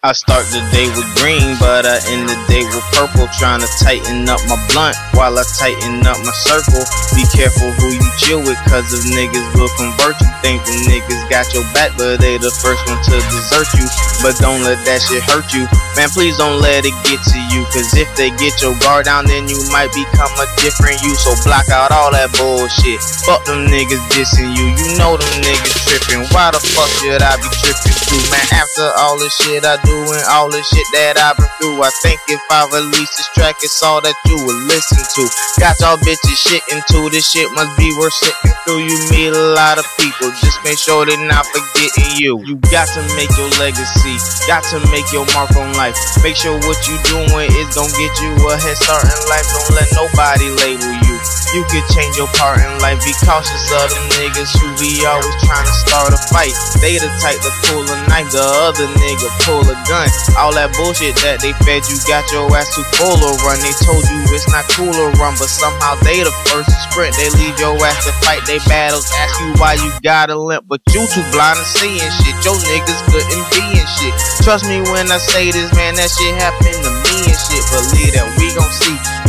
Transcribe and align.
I 0.00 0.16
start 0.16 0.48
the 0.48 0.64
day 0.72 0.88
with 0.96 1.04
green, 1.20 1.60
but 1.60 1.84
I 1.84 2.00
end 2.08 2.24
the 2.24 2.32
day 2.48 2.64
with 2.64 2.80
purple. 2.96 3.28
Trying 3.36 3.60
to 3.60 3.68
tighten 3.84 4.24
up 4.32 4.40
my 4.48 4.56
blunt 4.72 4.96
while 5.12 5.36
I 5.36 5.44
tighten 5.60 6.00
up 6.08 6.16
my 6.24 6.32
circle. 6.40 6.80
Be 7.12 7.28
careful 7.28 7.68
who 7.76 7.92
you 7.92 8.08
chill 8.16 8.40
with, 8.40 8.56
cause 8.64 8.88
if 8.96 9.04
niggas 9.12 9.44
will 9.52 9.68
convert 9.76 10.16
you. 10.24 10.30
Think 10.40 10.64
the 10.64 10.72
niggas 10.88 11.20
got 11.28 11.52
your 11.52 11.68
back, 11.76 11.92
but 12.00 12.16
they 12.16 12.40
the 12.40 12.48
first 12.48 12.80
one 12.88 12.96
to 12.96 13.20
desert 13.28 13.68
you. 13.76 13.84
But 14.24 14.40
don't 14.40 14.64
let 14.64 14.80
that 14.88 15.04
shit 15.04 15.20
hurt 15.20 15.52
you. 15.52 15.68
Man, 15.92 16.08
please 16.16 16.32
don't 16.40 16.64
let 16.64 16.88
it 16.88 16.96
get 17.04 17.20
to 17.20 17.38
you, 17.52 17.68
cause 17.68 17.92
if 17.92 18.08
they 18.16 18.32
get 18.40 18.56
your 18.64 18.72
guard 18.80 19.04
down, 19.04 19.28
then 19.28 19.52
you 19.52 19.60
might 19.68 19.92
become 19.92 20.32
a 20.40 20.48
different 20.64 20.96
you. 21.04 21.12
So 21.12 21.36
block 21.44 21.68
out 21.68 21.92
all 21.92 22.08
that 22.16 22.32
bullshit. 22.40 23.04
Fuck 23.28 23.44
them 23.44 23.68
niggas 23.68 24.00
dissing 24.16 24.48
you. 24.56 24.64
You 24.64 24.96
know 24.96 25.20
them 25.20 25.34
niggas 25.44 25.76
tripping. 25.84 26.24
Why 26.32 26.56
the 26.56 26.60
fuck 26.72 26.88
should 27.04 27.20
I 27.20 27.36
be 27.36 27.52
tripping 27.52 28.00
too, 28.08 28.22
man? 28.32 28.48
After 28.56 28.96
all 28.96 29.20
this 29.20 29.36
shit 29.44 29.60
I 29.68 29.76
do 29.84 29.89
doing 29.90 30.22
all 30.30 30.46
the 30.46 30.62
shit 30.62 30.86
that 30.94 31.18
I've 31.18 31.34
been 31.34 31.50
through. 31.58 31.82
I 31.82 31.90
think 32.06 32.22
if 32.30 32.38
I 32.46 32.70
release 32.70 33.10
this 33.18 33.26
track, 33.34 33.58
it's 33.66 33.82
all 33.82 33.98
that 34.06 34.14
you 34.30 34.38
will 34.38 34.62
listen 34.70 35.02
to. 35.02 35.22
Got 35.58 35.82
y'all 35.82 35.98
bitches 35.98 36.38
shitting 36.46 36.82
too. 36.86 37.10
This 37.10 37.26
shit 37.26 37.50
must 37.58 37.74
be 37.74 37.90
worth 37.98 38.14
sitting 38.22 38.54
through. 38.62 38.86
You 38.86 38.96
meet 39.10 39.34
a 39.34 39.46
lot 39.58 39.82
of 39.82 39.86
people. 39.98 40.30
Just 40.38 40.62
make 40.62 40.78
sure 40.78 41.02
they're 41.02 41.18
not 41.26 41.42
forgetting 41.50 42.22
you. 42.22 42.38
You 42.46 42.62
got 42.70 42.86
to 42.94 43.02
make 43.18 43.34
your 43.34 43.50
legacy. 43.58 44.14
Got 44.46 44.62
to 44.70 44.78
make 44.94 45.10
your 45.10 45.26
mark 45.34 45.50
on 45.58 45.74
life. 45.74 45.98
Make 46.22 46.38
sure 46.38 46.54
what 46.62 46.78
you 46.86 46.94
doing 47.10 47.50
is 47.58 47.68
gonna 47.74 47.90
get 47.98 48.14
you 48.22 48.30
a 48.46 48.54
head 48.54 48.78
start 48.78 49.02
in 49.02 49.20
life. 49.26 49.46
Don't 49.50 49.74
let 49.74 49.90
nobody 49.98 50.46
label 50.62 50.94
you. 51.02 51.09
You 51.50 51.66
could 51.66 51.82
change 51.90 52.14
your 52.14 52.30
part 52.38 52.62
in 52.62 52.70
life. 52.78 53.02
Be 53.02 53.10
cautious 53.26 53.66
of 53.74 53.90
them 53.90 54.06
niggas 54.22 54.54
who 54.54 54.70
be 54.78 55.02
always 55.02 55.34
trying 55.42 55.66
to 55.66 55.76
start 55.82 56.14
a 56.14 56.20
fight. 56.30 56.54
They 56.78 56.94
the 56.94 57.10
type 57.18 57.42
to 57.42 57.50
pull 57.66 57.82
a 57.82 57.96
knife. 58.06 58.30
The 58.30 58.46
other 58.70 58.86
nigga 59.02 59.26
pull 59.42 59.66
a 59.66 59.74
gun. 59.90 60.06
All 60.38 60.54
that 60.54 60.70
bullshit 60.78 61.18
that 61.26 61.42
they 61.42 61.50
fed 61.66 61.82
you 61.90 61.98
got 62.06 62.22
your 62.30 62.46
ass 62.54 62.70
too 62.70 62.86
full 62.94 63.18
of 63.18 63.34
run. 63.42 63.58
They 63.66 63.74
told 63.82 64.06
you 64.06 64.22
it's 64.30 64.46
not 64.54 64.62
cool 64.78 64.94
to 64.94 65.10
run, 65.18 65.34
but 65.42 65.50
somehow 65.50 65.98
they 66.06 66.22
the 66.22 66.30
first 66.46 66.70
to 66.70 66.78
sprint. 66.86 67.18
They 67.18 67.34
leave 67.34 67.58
your 67.58 67.74
ass 67.82 68.06
to 68.06 68.14
fight 68.22 68.46
they 68.46 68.62
battles. 68.70 69.10
Ask 69.18 69.34
you 69.42 69.50
why 69.58 69.74
you 69.74 69.90
got 70.06 70.30
a 70.30 70.38
limp, 70.38 70.70
but 70.70 70.78
you 70.94 71.02
too 71.10 71.26
blind 71.34 71.58
to 71.58 71.66
seeing 71.66 71.98
shit. 71.98 72.36
Your 72.46 72.54
niggas 72.70 73.02
couldn't 73.10 73.46
be 73.50 73.64
in 73.74 73.86
shit. 73.98 74.14
Trust 74.46 74.70
me 74.70 74.86
when 74.86 75.10
I 75.10 75.18
say 75.18 75.50
this, 75.50 75.74
man, 75.74 75.98
that 75.98 76.14
shit 76.14 76.30
happened 76.38 76.78
to 76.78 76.90
me 77.10 77.26
and 77.26 77.40
shit. 77.42 77.64
But 77.74 77.82
believe 77.90 78.14
that. 78.14 78.19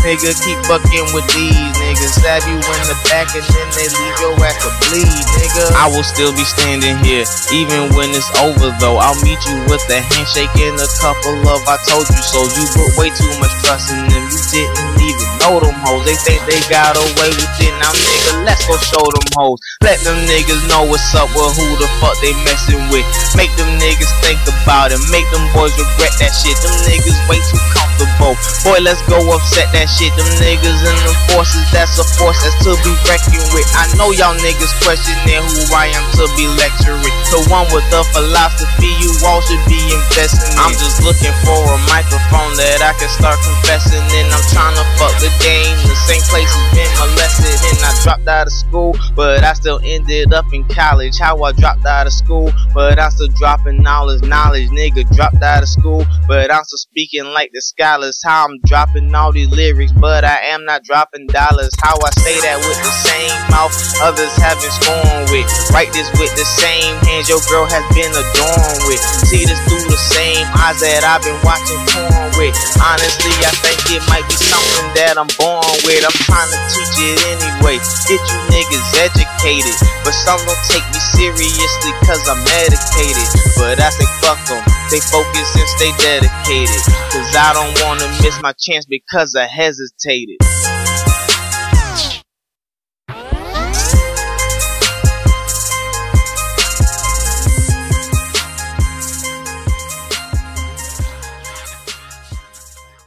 Nigga, 0.02 0.34
keep 0.34 0.58
bucking 0.66 1.14
with 1.14 1.30
these 1.30 1.54
niggas. 1.78 2.18
Stab 2.18 2.42
you 2.50 2.58
in 2.58 2.82
the 2.90 2.98
back 3.06 3.30
and 3.38 3.46
then 3.54 3.70
they 3.78 3.86
leave 3.86 4.18
your 4.18 4.34
ass 4.42 4.58
to 4.66 4.70
bleed, 4.90 5.11
nigga. 5.52 5.72
I 5.76 5.88
will 5.92 6.04
still 6.04 6.32
be 6.32 6.44
standing 6.44 6.98
here, 7.04 7.26
even 7.52 7.92
when 7.96 8.10
it's 8.12 8.30
over 8.40 8.72
though. 8.80 8.98
I'll 8.98 9.18
meet 9.24 9.40
you 9.48 9.58
with 9.68 9.84
a 9.92 10.00
handshake 10.00 10.52
and 10.60 10.80
a 10.80 10.90
couple 11.00 11.36
of 11.48 11.60
I 11.68 11.78
told 11.88 12.08
you 12.08 12.22
so. 12.24 12.40
You 12.56 12.64
put 12.76 12.90
way 12.98 13.10
too 13.12 13.32
much 13.40 13.54
trust 13.64 13.92
in 13.92 14.08
them. 14.08 14.24
You 14.32 14.42
didn't 14.52 15.00
even 15.00 15.30
know 15.44 15.60
them 15.60 15.76
hoes. 15.84 16.06
They 16.08 16.16
think 16.16 16.44
they 16.48 16.60
got 16.72 16.96
away 16.96 17.32
with 17.32 17.62
it. 17.64 17.74
Now, 17.80 17.92
nigga, 17.92 18.46
let's 18.46 18.64
go 18.68 18.78
show 18.78 19.04
them 19.04 19.28
hoes. 19.36 19.60
Let 19.84 20.00
them 20.06 20.18
niggas 20.28 20.68
know 20.70 20.88
what's 20.88 21.12
up 21.16 21.32
with 21.34 21.56
who 21.58 21.68
the 21.80 21.88
fuck 22.00 22.16
they 22.22 22.36
messing 22.48 22.82
with. 22.94 23.06
Make 23.36 23.52
them 23.58 23.70
niggas 23.80 24.12
think 24.24 24.40
about 24.48 24.92
it. 24.92 25.02
Make 25.12 25.28
them 25.32 25.44
boys 25.52 25.74
regret 25.76 26.14
that 26.22 26.32
shit. 26.32 26.56
Them 26.62 26.76
niggas 26.88 27.18
way 27.28 27.40
too 27.50 27.62
comfortable. 27.74 28.38
Boy, 28.64 28.80
let's 28.84 29.02
go 29.10 29.20
upset 29.34 29.72
that 29.74 29.90
shit. 29.90 30.14
Them 30.16 30.30
niggas 30.40 30.80
and 30.86 31.00
the 31.04 31.14
forces, 31.32 31.66
that's 31.74 31.98
a 31.98 32.06
force 32.20 32.38
that's 32.44 32.58
to 32.64 32.78
be 32.86 32.94
reckoned 33.10 33.48
with. 33.56 33.68
I 33.74 33.90
know 33.98 34.14
y'all 34.14 34.38
niggas 34.38 34.74
questioning 34.86 35.42
who 35.52 35.64
I 35.76 35.92
am 35.92 36.06
to 36.16 36.26
be 36.40 36.48
lecturing. 36.60 37.16
The 37.32 37.44
one 37.52 37.68
with 37.76 37.86
the 37.92 38.04
philosophy 38.16 38.92
you 39.04 39.12
all 39.28 39.44
should 39.44 39.64
be 39.68 39.80
investing 39.92 40.52
in. 40.52 40.60
I'm 40.60 40.76
just 40.76 41.04
looking 41.04 41.36
for 41.44 41.60
a 41.60 41.80
microphone 41.92 42.56
that 42.56 42.80
I 42.80 42.96
can 42.96 43.12
start 43.12 43.40
confessing 43.44 44.04
in. 44.16 44.26
I'm 44.32 44.46
trying 44.52 44.76
to 44.80 44.86
fuck 44.96 45.16
the 45.20 45.32
game. 45.44 45.76
The 45.84 45.96
same 45.96 46.24
place 46.32 46.48
has 46.48 46.68
been 46.76 46.92
molested 47.00 47.60
and 47.72 47.80
I 47.84 47.92
dropped 48.22 48.40
out 48.40 48.48
of 48.48 48.54
school, 48.54 48.96
but 49.16 49.44
I 49.44 49.54
still 49.54 49.80
ended 49.84 50.34
up 50.34 50.46
in 50.54 50.64
college. 50.66 51.18
How 51.18 51.42
I 51.44 51.52
dropped 51.54 51.86
out 51.86 52.08
of 52.08 52.14
school, 52.14 52.52
but 52.74 53.00
I'm 53.00 53.12
still 53.12 53.28
dropping 53.36 53.82
knowledge. 53.82 54.22
Knowledge, 54.24 54.70
nigga, 54.70 55.10
dropped 55.16 55.42
out 55.42 55.64
of 55.64 55.70
school, 55.70 56.06
but 56.28 56.52
I'm 56.54 56.64
still 56.64 56.78
speaking 56.78 57.26
like 57.26 57.50
the 57.54 57.62
scholars. 57.62 58.22
How 58.24 58.46
I'm 58.46 58.60
dropping 58.66 59.14
all 59.16 59.32
these 59.32 59.50
lyrics, 59.50 59.92
but 59.94 60.24
I 60.24 60.38
am 60.54 60.66
not 60.66 60.84
dropping 60.84 61.28
dollars. 61.28 61.72
How 61.82 61.96
I 61.98 62.10
say 62.22 62.38
that 62.42 62.58
with 62.62 62.78
the 62.78 62.94
same 62.94 63.38
mouth 63.50 63.74
others 64.02 64.34
have 64.38 64.58
been 64.62 64.74
scorned 64.74 65.30
with. 65.34 65.48
Write 65.74 65.92
this 65.94 66.10
with 66.20 66.34
the 66.38 66.46
same 66.46 66.98
hands 67.06 67.30
your 67.30 67.42
girl 67.50 67.66
has 67.66 67.86
been 67.94 68.12
adorned 68.12 68.82
with. 68.86 69.02
See 69.26 69.46
this 69.46 69.60
through 69.66 69.86
the 69.90 69.98
same 69.98 70.46
eyes 70.62 70.80
that 70.82 71.02
I've 71.06 71.24
been 71.26 71.38
watching 71.42 71.82
porn 71.90 72.30
with. 72.38 72.54
Honestly, 72.82 73.34
I 73.42 73.54
think 73.66 73.80
it 73.98 74.04
might 74.10 74.26
be 74.30 74.38
something 74.38 74.88
that 74.98 75.18
I'm 75.18 75.30
born 75.38 75.66
with. 75.86 76.02
I'm 76.06 76.18
trying 76.26 76.52
to 76.54 76.60
teach 76.70 76.98
it 77.02 77.18
anyway. 77.34 77.82
Get 78.12 78.20
you 78.28 78.40
niggas 78.52 78.92
educated. 79.00 79.72
But 80.04 80.12
some 80.12 80.36
don't 80.44 80.60
take 80.68 80.84
me 80.92 81.00
seriously 81.16 81.96
cause 82.04 82.20
I'm 82.28 82.44
medicated. 82.44 83.24
But 83.56 83.80
I 83.80 83.88
say 83.88 84.04
fuck 84.20 84.36
them. 84.52 84.60
Stay 84.92 85.00
focused 85.00 85.56
and 85.56 85.70
stay 85.80 85.92
dedicated. 85.96 86.82
Cause 87.08 87.32
I 87.40 87.56
don't 87.56 87.72
wanna 87.88 88.12
miss 88.22 88.36
my 88.42 88.52
chance 88.60 88.84
because 88.86 89.34
I 89.36 89.48
hesitated. 89.48 90.44